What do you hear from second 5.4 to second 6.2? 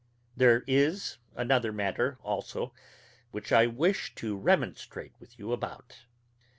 about.